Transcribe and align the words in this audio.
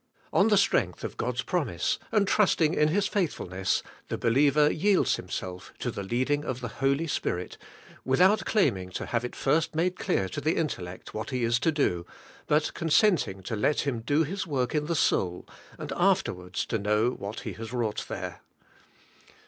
On 0.33 0.47
the 0.47 0.57
strength 0.57 1.03
of 1.03 1.15
God's 1.15 1.43
promise, 1.43 1.99
and 2.11 2.27
trusting 2.27 2.73
in 2.73 2.87
His 2.87 3.05
faithfulness, 3.05 3.83
the 4.07 4.17
believer 4.17 4.71
yields 4.73 5.17
himself 5.17 5.75
to 5.77 5.91
the 5.91 6.01
leading 6.01 6.43
of 6.43 6.59
the 6.59 6.69
Holy 6.79 7.05
Spirit, 7.05 7.55
without 8.03 8.43
claiming 8.43 8.89
to 8.93 9.05
have 9.05 9.23
it 9.23 9.35
first 9.35 9.75
made 9.75 9.99
clear 9.99 10.27
to 10.29 10.41
the 10.41 10.55
intellect 10.55 11.13
what 11.13 11.29
He 11.29 11.43
is 11.43 11.59
to 11.59 11.71
do, 11.71 12.07
but 12.47 12.73
consenting 12.73 13.43
to 13.43 13.55
let 13.55 13.85
Him^o 13.85 14.25
His 14.25 14.47
work 14.47 14.73
in 14.73 14.87
the 14.87 14.95
soul, 14.95 15.47
and 15.77 15.93
afterwards 15.95 16.65
to 16.65 16.79
know 16.79 17.11
what 17.11 17.41
He 17.41 17.53
has 17.53 17.71
wrought 17.71 18.05
there. 18.07 18.41